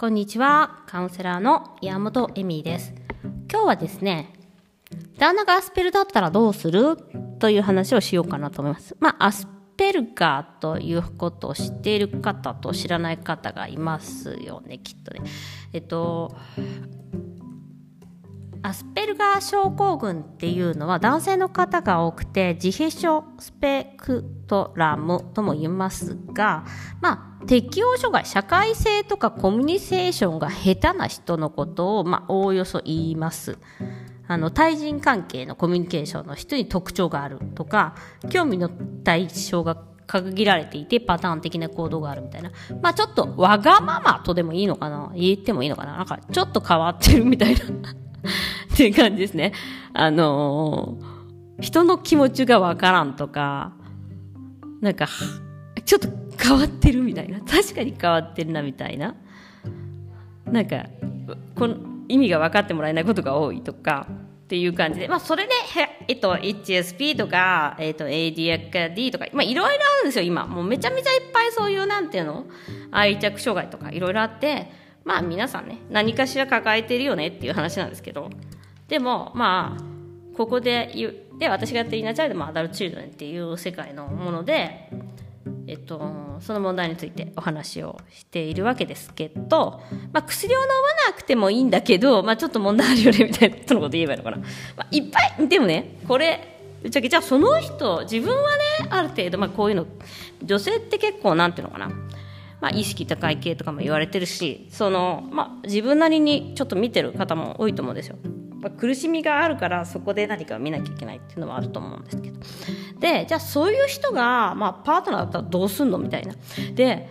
[0.00, 0.84] こんにちは。
[0.86, 2.94] カウンセラーの山本恵美です。
[3.50, 4.32] 今日はですね、
[5.18, 6.96] 旦那がアスペルだったらどうする？
[7.40, 8.96] という話をしようかなと思います。
[9.00, 15.28] まあ、アスペルガーということを知っている方と知らない方がいますよね、きっとね。
[15.72, 16.32] えっと、
[18.62, 26.64] アスペルガー症候群っていうのは男性の方が多くて自閉症スペクトラムとも言いますが、
[27.00, 33.58] まあ、適応障害、社会性とかコミュニケーションが下手な人のことを、まあ、おおよそ言います。
[34.26, 37.94] あの、対人関係のコミュニケーションの人に特徴があるとか、
[38.28, 38.68] 興味の
[39.04, 42.50] 対象が限られていてパターン的な行動があるみたいな。
[42.82, 45.12] まあちょっとわがままとでもいいのかな？
[45.14, 45.98] 言ってもいいのかな？
[45.98, 47.60] なんかちょっと変わってるみたいな
[48.74, 49.52] っていう感じですね。
[49.92, 53.72] あのー、人の気持ちがわからんとか、
[54.80, 55.08] なんか、
[55.84, 56.08] ちょっと
[56.40, 57.40] 変わってるみたいな。
[57.40, 59.14] 確かに変わってるなみたいな。
[60.46, 60.86] なんか、
[61.54, 61.76] この
[62.08, 64.06] 意味が分かってもらえないことが多いとか、
[64.48, 65.52] っていう感じで、まあ、それで、
[66.08, 70.46] えっと、HSP とか、えっと、ADHD とか、まあ、いろいろあるんですよ、今。
[70.46, 72.46] もうめちゃめちゃいっぱいそういう、なんていうの
[72.90, 74.72] 愛着障害とかいろいろあって、
[75.04, 78.30] まあ皆さんね何かしら抱えてるよねっていう話なんですけど。
[78.88, 84.90] でもまあここで言で私がやってるイナチャイルドもアダルトチルドレンっていう世界のもので
[85.66, 86.00] えっと、
[86.40, 89.82] その問題についてお話をしているわけですけど、
[90.12, 94.44] まあ、薬を飲まなくてもいいんだけど、まあ、ちょっと問題あるよねみたいなことのこと言えばいいのかな、ま
[94.84, 99.86] あ、いっぱいでもねこれぶっちゃけじゃあその人自分はねある程度、まあ、こういうの
[100.42, 101.90] 女性って結構なんていうのかな。
[102.60, 108.16] まあ、意識高い系とかも言われてるしその、まあ、自分なりにちょっと見てる方も多いと思うんですよ。
[108.60, 112.40] ま、苦しみがあるからそこで何かを見なきゃいけないっていうのもあると思うんですけど
[112.98, 116.34] でじゃあそういう人が、まあ、パートナーだったらどうすんのみたいな
[116.74, 117.08] で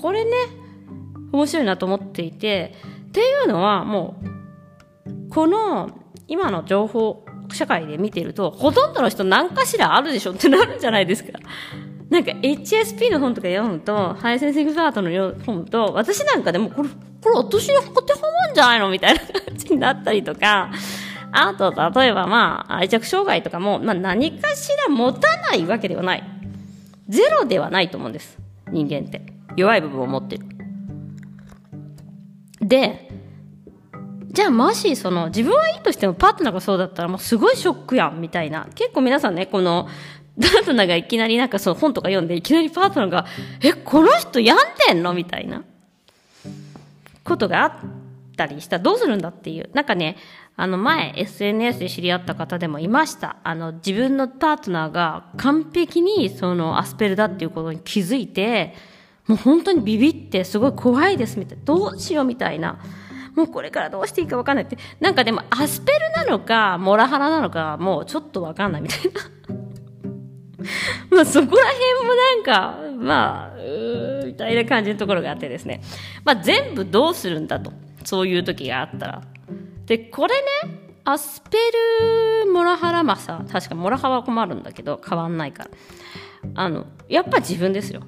[0.00, 0.30] これね
[1.32, 2.74] 面白いなと思っていて
[3.08, 4.16] っていうのはも
[5.06, 5.90] うこの
[6.28, 11.38] 今の情報社会で見てるとほとんどの人何かしらあるでしょってなるんじゃないですか。
[12.10, 20.70] なんか HSP の本とか読むと、ハイセンシングパートの本と、私なんかでもこれ、これ私に当てはまんじゃないのみたいな感じになったりとか、
[21.32, 26.22] あと、例えばまあ、愛着障害とかも、まあ何かしら持たないわけではない。
[27.08, 28.38] ゼロではないと思うんです。
[28.70, 29.22] 人間って。
[29.56, 30.46] 弱い部分を持ってる。
[32.60, 33.08] で、
[34.30, 38.66] じゃあもしその自分はいいとしてもパートナーがそうだったらもうすごいショックやんみたいな。
[38.74, 39.88] 結構皆さんね、この
[40.40, 43.26] パートナーがいきなりなんかその本とか読んでいきなりパートナーが、
[43.62, 45.14] え、この人病んでんの？
[45.14, 45.62] みたいな
[47.22, 47.72] ことがあっ
[48.36, 49.70] たりしたらどうするんだっていう。
[49.74, 50.16] なんかね、
[50.56, 53.36] あの前 SNS で知り合った方でもいました。
[53.44, 58.74] あの自分のパートナーが完璧にそのアスペルだっていうことに気づいて、
[59.26, 61.64] もう本当にビビってすごい怖いですみたいな。
[61.64, 62.78] どうしようみたいな。
[63.34, 64.78] もうこれからどうしていいか分かんないって。
[65.00, 68.98] なんかでもアスペルなのか、モラハラなのか、もうちょっと分かんないみたい
[69.48, 69.53] な。
[71.10, 75.82] まあそこら辺もなんか、まあ、うみたいな感じのところがあってですね。
[76.24, 77.72] まあ全部どうするんだと。
[78.04, 79.22] そういう時があったら。
[79.86, 80.34] で、これ
[80.66, 81.58] ね、アスペ
[82.44, 85.70] ルモラハラマサ、確かモラハは困るんだけど、変わんないから。
[86.54, 88.02] あの、やっぱ自分ですよ。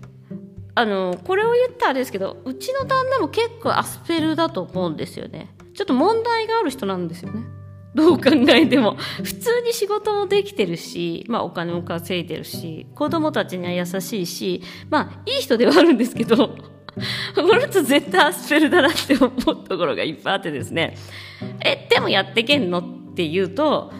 [0.75, 5.55] あの、これを言ったらあれですけど、うちの旦那も結構アスペルだと思うんですよね。
[5.75, 7.44] ちょっと問題がある人なんですよね。
[7.96, 8.96] どう考えても。
[9.24, 20.94] 普通に仕事もできてるし、まあお金も稼いでるし、子供たちには優しいし、まあいい人ではあるんですけど、この人絶対アスペルだなって思うところがいっぱいあってですね。
[21.64, 23.92] え、でもやってけんのって言うと、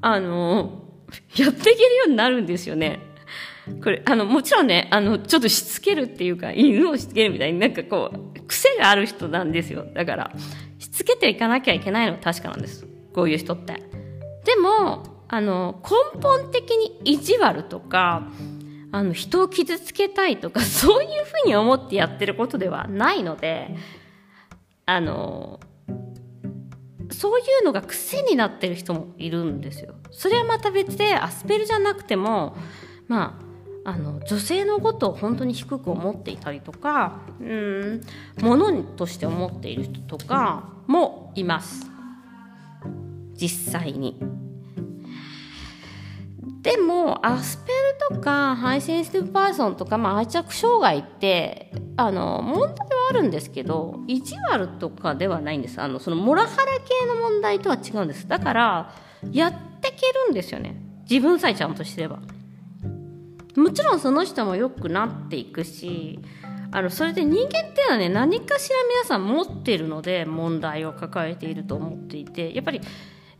[0.00, 0.82] あの、
[1.36, 3.00] やっていけるようになるんですよね。
[3.82, 9.86] これ、あの、もちろんね、あの、ちょっとしつけるっていうか、犬をしつけるみたいになんかこう、癖がある人なんですよ。
[9.94, 10.32] だから、
[10.78, 12.93] しつけていかなきゃいけないのは確かなんです。
[13.14, 13.82] こういう人って。
[14.44, 15.80] でも、あの、
[16.14, 18.28] 根本的に意地悪とか、
[18.92, 23.74] あの、人を傷つけたいとか、 そういうふうに思ってやってることではないので、
[24.86, 25.60] あの、
[27.10, 29.94] そういうのが癖になってる人もいるんですよ。
[30.10, 32.56] それはまた別で、アスペルじゃなくても、
[33.08, 33.44] まあ、
[33.86, 38.00] あの女性のことを本当に低く思っていたりとかうん
[38.40, 41.93] ものとして思っている人とかもいます。
[43.34, 44.18] 実際に。
[46.62, 47.72] でもアスペ
[48.10, 55.80] ルとかハイセンシティブパーソンとか、まあ、愛着障害ってあの問題はあるんですけど意地悪とかではないんです。
[55.80, 58.26] あのそのモラハラ系の問題とは違うんです。
[58.26, 58.94] だから
[59.30, 60.76] やってけるんですよね。
[61.08, 62.20] 自分さえちゃんとしてれば。
[63.56, 66.18] もちろんその人も良くなっていくし
[66.72, 72.80] あのそれで人間っていうのはね何かしら皆さん持ってるので問題を抱えていると思っていてやっぱり、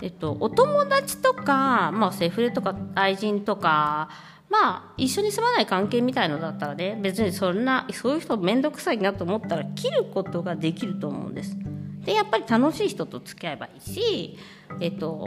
[0.04, 4.10] えっと、お友達とか、まあ、セフレとか愛人とか
[4.50, 11.56] まあ一緒に住まない関係みたいのだったらね別にそんなそういう人面倒くさいなと思ったら切ることができると思うんです。
[12.04, 14.38] でやっぱり楽しい人と付き合えばいいし
[14.78, 15.26] えっと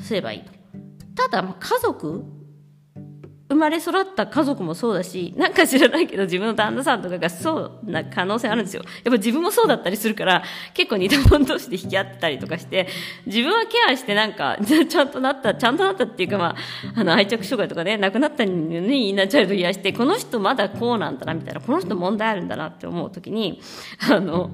[0.00, 0.52] すればいいと。
[1.14, 2.24] ただま家族
[3.46, 8.82] 生まれ育った家族もそうだし、なんか知らないけど自分の旦那さんとかがそうな可能性あるんですよ。
[8.82, 10.42] やっぱ自分もそうだったりするから、
[10.72, 12.88] 結構似た者同士で引き合ってたりとかして、
[13.26, 23.60] 自分はケアしてなんか、 ちゃんとなった、ちゃんとなったっていうかまあ、あの愛着障害とかね、亡くなったのにインナーチャイルド癒して、この人まだこうなんだなみたいな、この人問題あるんだなって思う時に、
[24.10, 24.52] あの、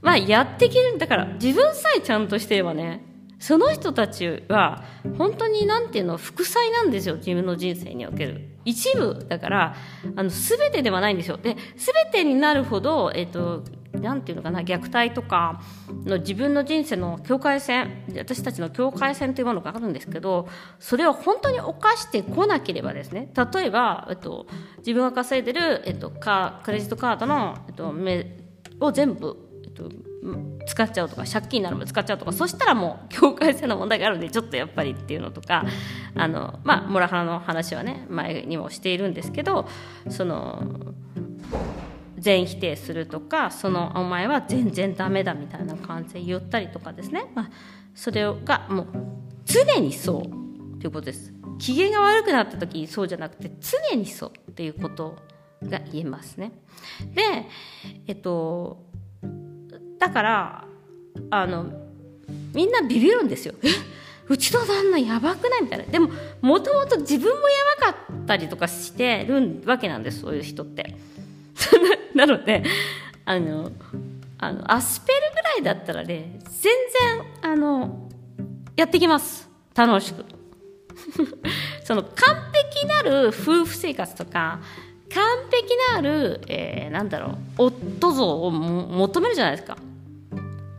[0.00, 3.11] まあやっていけるんだから、自分さえちゃんとしてればね、
[3.42, 4.84] その人たちは
[5.18, 8.48] 本当に何ていうの副菜なんですよ自分の人生における。
[8.64, 9.74] 一部だから
[10.14, 11.38] あの全てではないんですよ。
[11.38, 13.64] で全てになるほどえ、ー、と
[13.98, 15.60] なんていうのかな虐待とか
[16.04, 20.48] の自分の人生の境界線私たちの境界線というものがあるんですけど
[20.78, 24.46] それを本当に犯してこなければですね例えば、えっと、
[24.78, 28.38] 自分が稼いでる、えっと、カクレジットカードの、えっと、目
[28.78, 29.90] を全部、えっと、
[30.66, 35.64] 使っちゃうとか借金になるまで使っちゃうとかそしたらもう境界線の問題があるんでちょっとやっぱりっていうのとか
[36.14, 39.66] あのまあモラハラの話はね前にもしているんですけど
[40.08, 40.94] その
[42.18, 47.50] 全否定するとかそのお前は全然ダメだみたいな感じで言ったりとかですね、まあ、
[47.94, 48.86] それがもう
[49.44, 51.32] 常にそうということです。
[51.58, 55.16] 機嫌が悪くなった時にそうじゃなくて常にそうっていうこと
[55.62, 56.52] が言えますね。
[57.12, 57.22] で
[58.06, 58.91] えっと
[60.02, 60.64] だから
[61.30, 61.66] あの
[62.52, 63.54] みんなビビるんですよ。
[64.28, 65.62] うちの旦那やばくない？
[65.62, 65.84] みたいな。
[65.84, 66.10] でも、
[66.40, 67.56] もともと自分もや
[67.86, 70.96] ばかったりとかしてるわけなんです、そういう人って。
[72.16, 72.64] なので、
[73.24, 73.70] あの、
[74.38, 76.72] あの、アスペルぐらいだったらね、全
[77.42, 78.10] 然、あの、
[78.74, 79.48] やってきます。
[79.76, 80.24] 楽しく。
[81.84, 84.60] その、完璧なる夫婦生活とか、
[85.14, 89.76] 完璧なる、えー、なんだろう、夫像を求めるじゃないですか。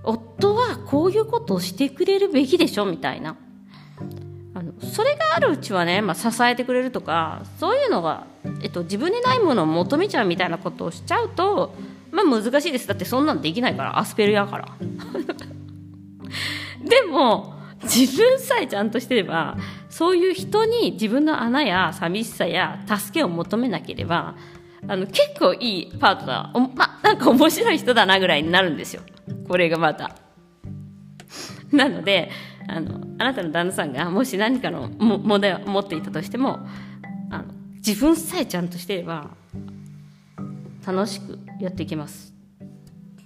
[0.03, 3.35] 夫はこういうことをしてくれるべきでしょみたいな。
[4.55, 8.27] あのそれがあるうちはね、まあ、支えてくれるとかそういうのが、
[8.61, 11.73] えっと、自分にないものを求めちゃうみたいなことをしちゃうと、
[12.11, 12.87] まあ、難しいです。
[12.87, 14.67] だってそんなんできないからアスペルやから。
[16.83, 17.53] でも
[17.83, 19.57] 自分さえちゃんとしてれば
[19.89, 24.35] そういう人に自分の穴や寂しさや助けを求めなければ
[24.87, 29.01] あの結構いいパートナーまなんか面白い人だなぐらいになるんですよ。
[29.53, 30.15] これがまた。
[31.71, 32.31] なので
[32.67, 36.65] あのあなたの旦那さんがもし何かの問題を持っていたとしても
[37.29, 37.43] あの
[37.75, 39.29] 自分さえちゃんとしていれば
[40.83, 42.33] 楽しくやっていきます。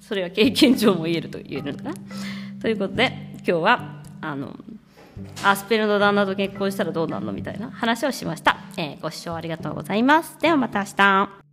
[0.01, 1.93] それは経験上も言えると言えるのかな。
[2.61, 4.53] ということで今日はあの
[5.45, 10.37] アスペルの旦那と結婚したらどうなるのみたいな話をしました、えー、ご視聴ありがとうございます。
[10.41, 11.46] ではまた明日。